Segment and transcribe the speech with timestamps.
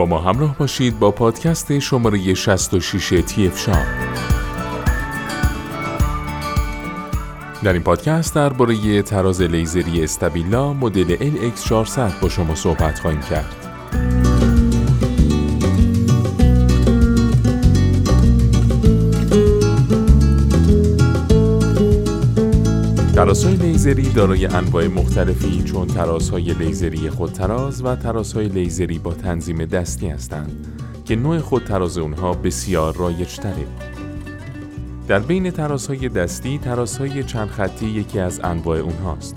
[0.00, 3.86] با ما همراه باشید با پادکست شماره 66 تی شام
[7.62, 13.69] در این پادکست درباره تراز لیزری استابیلا مدل LX400 با شما صحبت خواهیم کرد.
[23.30, 30.08] تراسهای لیزری دارای انواع مختلفی چون تراسهای لیزری خودتراز و تراسهای لیزری با تنظیم دستی
[30.08, 30.66] هستند
[31.04, 33.66] که نوع خودتراز اونها بسیار رایج تره.
[35.08, 39.36] در بین تراسهای دستی تراسهای چند خطی یکی از انواع اونهاست.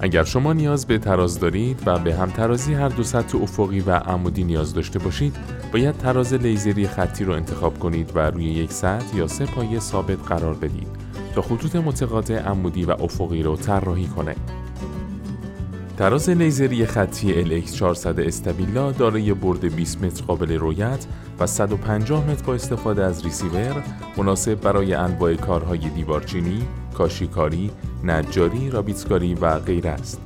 [0.00, 3.90] اگر شما نیاز به تراز دارید و به هم ترازی هر دو سطح افقی و
[3.90, 5.36] عمودی نیاز داشته باشید
[5.72, 10.18] باید تراز لیزری خطی رو انتخاب کنید و روی یک سطح یا سه پایه ثابت
[10.28, 11.07] قرار بدید
[11.42, 14.34] خطوط متقاطع عمودی و افقی رو طراحی کنه.
[15.96, 21.06] تراز لیزری خطی LX400 استابیلا دارای برد 20 متر قابل رویت
[21.40, 23.82] و 150 متر با استفاده از ریسیور
[24.16, 26.62] مناسب برای انواع کارهای دیوارچینی،
[26.94, 27.70] کاشیکاری،
[28.04, 30.20] نجاری، رابیتسکاری و غیره است.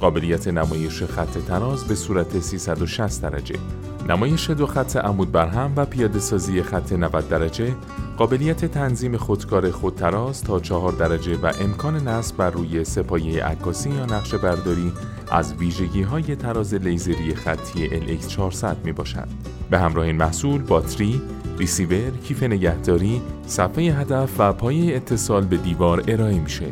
[0.00, 3.54] قابلیت نمایش خط تراز به صورت 360 درجه
[4.08, 7.74] نمایش دو خط عمود برهم و پیاده سازی خط 90 درجه
[8.20, 14.04] قابلیت تنظیم خودکار خودتراز تا 4 درجه و امکان نصب بر روی سپایه عکاسی یا
[14.04, 14.92] نقشه برداری
[15.30, 19.28] از ویژگی های تراز لیزری خطی LX400 می باشد.
[19.70, 21.22] به همراه این محصول باتری،
[21.58, 26.66] ریسیور، کیف نگهداری، صفحه هدف و پایه اتصال به دیوار ارائه میشه.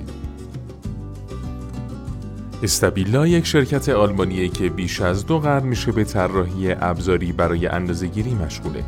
[2.62, 8.34] استابیلا یک شرکت آلمانیه که بیش از دو قرن میشه به طراحی ابزاری برای اندازهگیری
[8.34, 8.84] مشغوله.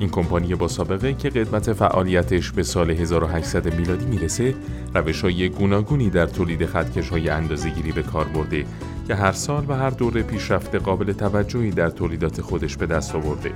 [0.00, 4.54] این کمپانی با سابقه که قدمت فعالیتش به سال 1800 میلادی می‌رسه
[4.94, 8.64] روش های گوناگونی در تولید خطکش های اندازهگیری به کار برده
[9.08, 13.52] که هر سال و هر دوره پیشرفت قابل توجهی در تولیدات خودش به دست آورده.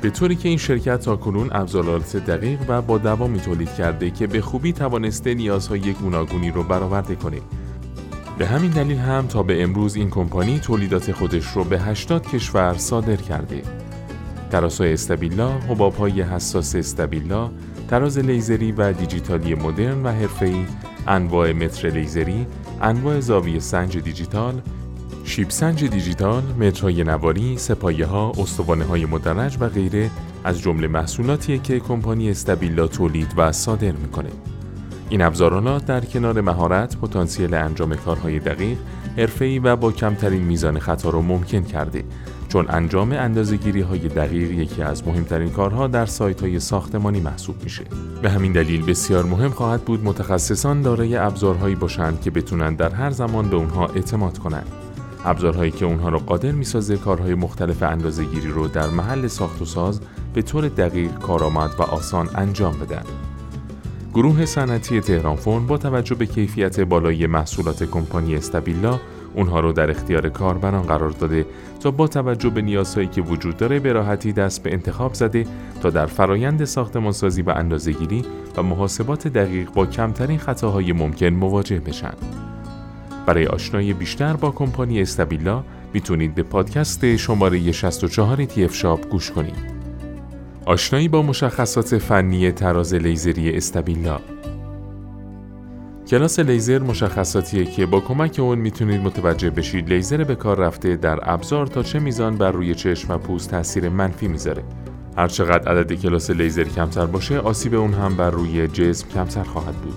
[0.00, 4.26] به طوری که این شرکت تا کنون ابزارات دقیق و با دوامی تولید کرده که
[4.26, 7.40] به خوبی توانسته نیازهای گوناگونی رو برآورده کنه
[8.38, 12.74] به همین دلیل هم تا به امروز این کمپانی تولیدات خودش رو به 80 کشور
[12.74, 13.62] صادر کرده.
[14.54, 17.50] تراسای استابیلا، حبابهای حساس استابیلا،
[17.88, 20.64] تراز لیزری و دیجیتالی مدرن و حرفه‌ای،
[21.06, 22.46] انواع متر لیزری،
[22.82, 24.60] انواع زاویه سنج دیجیتال،
[25.24, 30.10] شیب سنج دیجیتال، مترهای نواری، سپایه ها، استوانه های مدرج و غیره
[30.44, 34.30] از جمله محصولاتیه که کمپانی استابیلا تولید و صادر می‌کنه.
[35.08, 38.78] این ابزارانات در کنار مهارت، پتانسیل انجام کارهای دقیق،
[39.16, 42.04] حرفه‌ای و با کمترین میزان خطا را ممکن کرده
[42.54, 47.84] چون انجام اندازه‌گیری های دقیق یکی از مهمترین کارها در سایت های ساختمانی محسوب میشه.
[48.22, 53.10] به همین دلیل بسیار مهم خواهد بود متخصصان دارای ابزارهایی باشند که بتونند در هر
[53.10, 54.66] زمان به اونها اعتماد کنند.
[55.24, 60.00] ابزارهایی که اونها را قادر می‌سازه کارهای مختلف اندازه‌گیری رو در محل ساخت و ساز
[60.34, 63.02] به طور دقیق، کارآمد و آسان انجام بدن.
[64.14, 69.00] گروه صنعتی تهران فون با توجه به کیفیت بالای محصولات کمپانی استابیلا
[69.34, 71.46] اونها رو در اختیار کاربران قرار داده
[71.80, 75.46] تا با توجه به نیازهایی که وجود داره به راحتی دست به انتخاب زده
[75.82, 78.24] تا در فرایند ساختمانسازی و اندازهگیری
[78.56, 82.14] و محاسبات دقیق با کمترین خطاهای ممکن مواجه بشن.
[83.26, 89.74] برای آشنایی بیشتر با کمپانی استابیلا می‌تونید به پادکست شماره 64 تی شاپ گوش کنید.
[90.66, 94.20] آشنایی با مشخصات فنی تراز لیزری استابیلا
[96.08, 101.18] کلاس لیزر مشخصاتیه که با کمک اون می‌تونید متوجه بشید لیزر به کار رفته در
[101.22, 104.62] ابزار تا چه میزان بر روی چشم و پوست تاثیر منفی می‌ذاره.
[105.16, 109.96] هرچقدر عدد کلاس لیزر کمتر باشه آسیب اون هم بر روی جسم کمتر خواهد بود.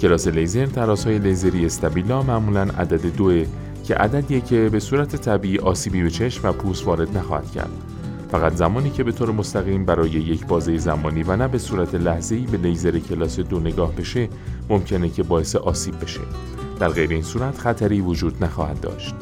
[0.00, 3.46] کلاس لیزر ترازهای لیزری استابیلا معمولا عدد دوه
[3.84, 7.93] که عددیه که به صورت طبیعی آسیبی به چشم و پوست وارد نخواهد کرد.
[8.34, 12.46] فقط زمانی که به طور مستقیم برای یک بازه زمانی و نه به صورت لحظه‌ای
[12.46, 14.28] به لیزر کلاس دو نگاه بشه
[14.68, 16.20] ممکنه که باعث آسیب بشه.
[16.80, 19.14] در غیر این صورت خطری وجود نخواهد داشت.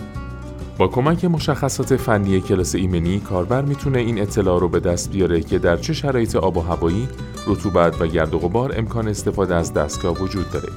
[0.78, 5.58] با کمک مشخصات فنی کلاس ایمنی کاربر می‌تونه این اطلاع رو به دست بیاره که
[5.58, 7.08] در چه شرایط آب و هوایی
[7.46, 10.68] رطوبت و گرد و غبار امکان استفاده از دستگاه وجود داره.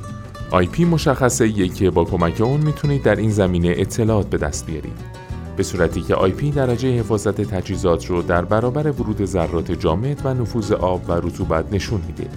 [0.51, 5.25] آی مشخصه که با کمک اون می‌تونید در این زمینه اطلاعات به دست بیارید.
[5.57, 10.71] به صورتی که آی درجه حفاظت تجهیزات رو در برابر ورود ذرات جامد و نفوذ
[10.71, 12.27] آب و رطوبت نشون میده.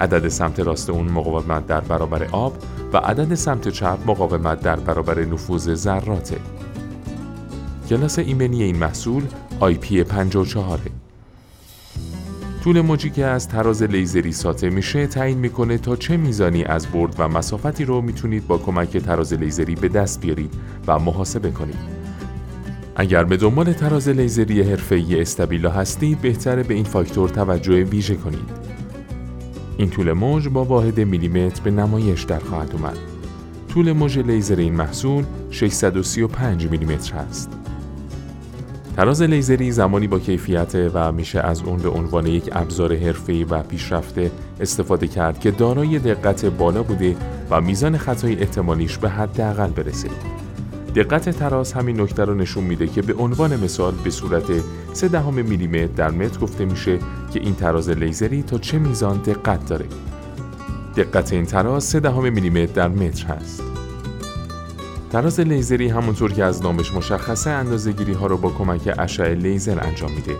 [0.00, 2.52] عدد سمت راست اون مقاومت در برابر آب
[2.92, 6.36] و عدد سمت چپ مقاومت در برابر نفوذ ذراته.
[7.88, 9.22] کلاس ایمنی این محصول
[9.60, 10.80] IP 54
[12.64, 17.14] طول موجی که از تراز لیزری ساطع میشه تعیین می‌کنه تا چه میزانی از برد
[17.18, 20.54] و مسافتی رو می‌تونید با کمک تراز لیزری به دست بیارید
[20.86, 22.01] و محاسبه کنید.
[22.96, 28.72] اگر به دنبال تراز لیزری حرفه‌ای استابیلا هستید بهتره به این فاکتور توجه ویژه کنید.
[29.76, 32.98] این طول موج با واحد میلیمتر به نمایش در خواهد اومد.
[33.68, 37.50] طول موج لیزر این محصول 635 میلیمتر است.
[38.96, 43.62] تراز لیزری زمانی با کیفیت و میشه از اون به عنوان یک ابزار حرفه‌ای و
[43.62, 44.30] پیشرفته
[44.60, 47.16] استفاده کرد که دارای دقت بالا بوده
[47.50, 50.08] و میزان خطای احتمالیش به حداقل برسه.
[50.94, 54.44] دقت تراز همین نکته رو نشون میده که به عنوان مثال به صورت
[54.92, 56.98] 3 دهم میلیمتر در متر گفته میشه
[57.32, 59.84] که این تراز لیزری تا چه میزان دقت داره.
[60.96, 63.62] دقت این تراز 3 دهم میلیمتر در متر هست.
[65.12, 70.12] تراز لیزری همونطور که از نامش مشخصه اندازه‌گیری ها رو با کمک اشعه لیزر انجام
[70.12, 70.36] میده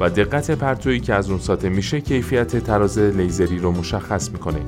[0.00, 4.60] و دقت پرتویی که از اون ساطع میشه کیفیت تراز لیزری رو مشخص می‌کنه.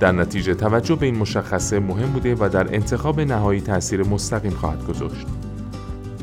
[0.00, 4.86] در نتیجه توجه به این مشخصه مهم بوده و در انتخاب نهایی تاثیر مستقیم خواهد
[4.86, 5.26] گذاشت.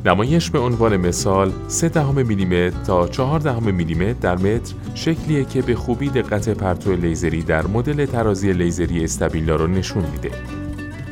[0.06, 5.62] نمایش به عنوان مثال 3 دهم میلیمتر تا 4 دهم میلیمتر در متر شکلیه که
[5.62, 10.32] به خوبی دقت پرتو لیزری در مدل ترازی لیزری استابیلا رو نشون میده.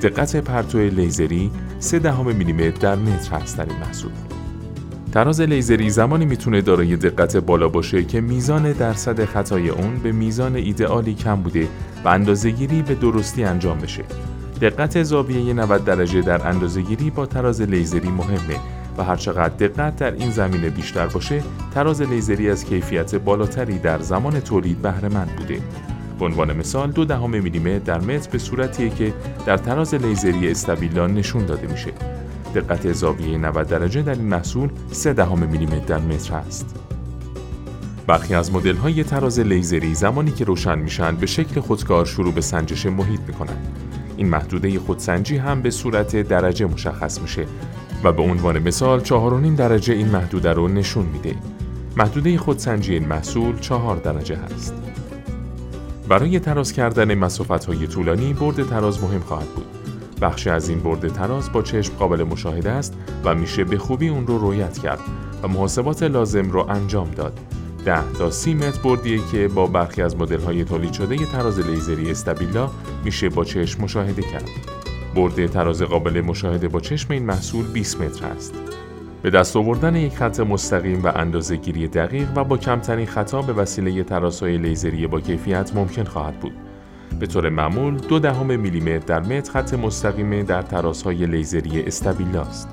[0.02, 4.12] دقت پرتو لیزری 3 دهم میلیمتر در متر هست در این محصول.
[5.16, 10.56] تراز لیزری زمانی می‌تونه دارای دقت بالا باشه که میزان درصد خطای اون به میزان
[10.56, 11.68] ایدئالی کم بوده
[12.06, 14.04] و اندازهگیری به درستی انجام بشه.
[14.62, 18.60] دقت زاویه 90 درجه در اندازهگیری با تراز لیزری مهمه
[18.98, 24.40] و هرچقدر دقت در این زمینه بیشتر باشه تراز لیزری از کیفیت بالاتری در زمان
[24.40, 25.60] تولید بهرهمند بوده
[26.20, 29.14] به عنوان مثال دو دهم میلیمتر در متر به صورتیه که
[29.46, 31.92] در تراز لیزری استابیلا نشون داده میشه.
[32.62, 36.75] دقت زاویه 90 درجه در این محصول 3 دهم میلیمتر در متر است.
[38.07, 42.42] برخی از مدل های تراز لیزری زمانی که روشن میشن به شکل خودکار شروع به
[42.42, 43.57] سنجش محیط می‌کنن.
[44.18, 47.46] این محدوده خودسنجی هم به صورت درجه مشخص میشه
[48.04, 51.36] و به عنوان مثال 4.5 درجه این محدوده رو نشون میده.
[51.98, 54.74] محدوده خودسنجی این محصول 4 درجه هست.
[56.10, 59.75] برای تراز کردن مسافت های طولانی برد تراز مهم خواهد بود.
[60.22, 64.28] بخشی از این برد تراز با چشم قابل مشاهده است و میشه به خوبی اون
[64.28, 65.00] رو رویت کرد
[65.44, 67.40] و محاسبات لازم رو انجام داد.
[67.86, 71.60] 10 تا 30 متر بردیه که با برخی از مدل های تولید شده ی تراز
[71.60, 72.70] لیزری استابیلا
[73.04, 74.50] میشه با چشم مشاهده کرد.
[75.16, 78.54] برد تراز قابل مشاهده با چشم این محصول 20 متر است.
[79.22, 83.54] به دست آوردن یک خط مستقیم و اندازه گیری دقیق و با کمترین خطا به
[83.54, 86.54] وسیله تراسای لیزری با کیفیت ممکن خواهد بود.
[87.19, 92.69] به طور معمول دو دهم میلیمتر در متر خط مستقیم در تراسهای لیزری استابیلا است.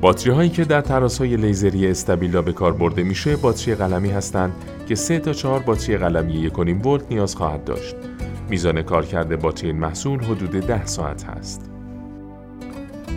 [0.00, 4.52] باتری هایی که در تراسهای لیزری استابیلا به کار برده میشه باتری قلمی هستند
[4.88, 7.96] که 3 تا 4 باتری قلمی 1.5 ولت نیاز خواهد داشت.
[8.50, 11.73] میزان کارکرد باتری این محصول حدود 10 ساعت هست.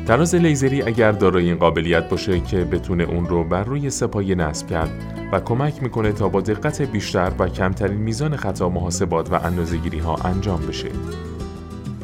[0.07, 4.67] تراز لیزری اگر دارای این قابلیت باشه که بتونه اون رو بر روی سپایه نصب
[4.67, 4.89] کرد
[5.31, 10.15] و کمک می‌کنه تا با دقت بیشتر و کمترین میزان خطا محاسبات و اندازه‌گیری ها
[10.15, 10.87] انجام بشه.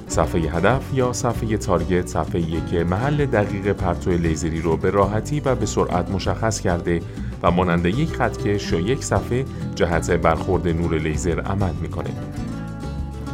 [0.07, 2.41] صفحه هدف یا صفحه تارگت صفحه
[2.71, 7.01] که محل دقیق پرتو لیزری رو به راحتی و به سرعت مشخص کرده
[7.44, 9.45] و مانند یک خطکش یا یک صفحه
[9.75, 12.09] جهت برخورد نور لیزر عمل می‌کنه.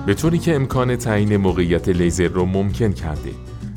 [0.06, 3.32] به طوری که امکان تعیین موقعیت لیزر رو ممکن کرده.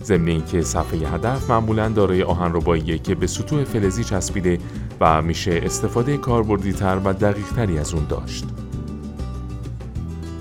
[0.04, 4.58] ضمن اینکه صفحه هدف معمولا دارای آهنرباییه که به سطوح فلزی چسبیده
[5.00, 8.44] و میشه استفاده کاربردی تر و دقیق تری از اون داشت.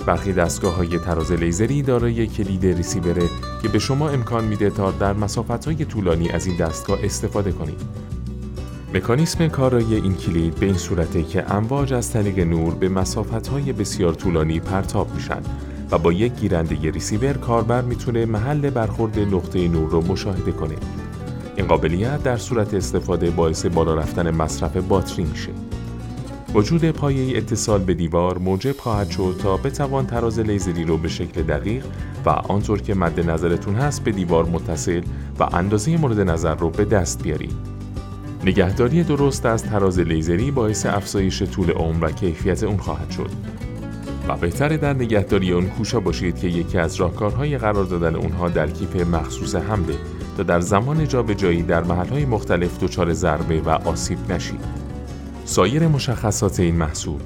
[0.05, 3.29] برخی دستگاه های تراز لیزری دارای کلید ریسیوره
[3.61, 7.81] که به شما امکان میده تا در مسافت های طولانی از این دستگاه استفاده کنید.
[8.93, 13.73] مکانیسم کارایی این کلید به این صورته که امواج از طریق نور به مسافت های
[13.73, 15.41] بسیار طولانی پرتاب میشن
[15.91, 20.75] و با یک گیرنده ریسیور کاربر می‌تونه محل برخورد نقطه نور رو مشاهده کنه.
[21.55, 25.51] این قابلیت در صورت استفاده باعث بالا رفتن مصرف باتری میشه.
[26.53, 31.41] وجود پایه اتصال به دیوار موجب خواهد شد تا بتوان تراز لیزری رو به شکل
[31.41, 31.85] دقیق
[32.25, 35.01] و آنطور که مد نظرتون هست به دیوار متصل
[35.39, 37.53] و اندازه مورد نظر رو به دست بیارید.
[38.45, 43.29] نگهداری درست از تراز لیزری باعث افزایش طول عمر و کیفیت اون خواهد شد.
[44.27, 48.67] و بهتره در نگهداری اون کوشا باشید که یکی از راهکارهای قرار دادن اونها در
[48.67, 49.95] کیف مخصوص حمله
[50.37, 54.61] تا در زمان جابجایی در محلهای مختلف دچار ضربه و آسیب نشید.
[55.45, 57.19] سایر مشخصات این محصول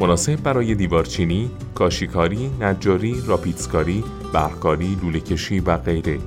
[0.00, 6.18] مناسب برای دیوارچینی، کاشیکاری، نجاری، راپیتسکاری، برقکاری، لوله‌کشی و غیره.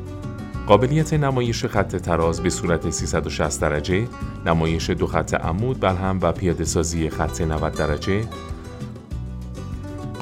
[0.67, 4.07] قابلیت نمایش خط تراز به صورت 360 درجه،
[4.45, 8.21] نمایش دو خط عمود برهم و پیاده سازی خط 90 درجه،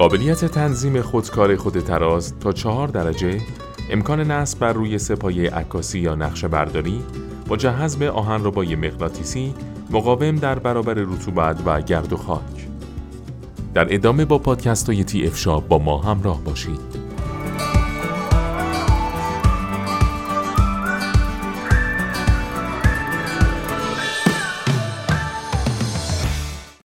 [0.03, 3.41] قابلیت تنظیم خودکار خود تراز تا چهار درجه،
[3.89, 7.03] امکان نصب بر روی سپایه عکاسی یا نقشه برداری،
[7.49, 9.53] مجهز به آهن ربای مغناطیسی
[9.89, 12.67] مقاوم در برابر رطوبت و گرد و خاک.
[13.73, 17.02] در ادامه با پادکست های تی افشا با ما همراه باشید.